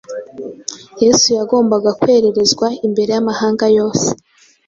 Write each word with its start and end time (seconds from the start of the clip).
yesu 1.03 1.27
yagombaga 1.37 1.89
kwererezwa 1.99 2.67
imbere 2.87 3.09
y’amahanga 3.15 3.65
yose 3.77 4.07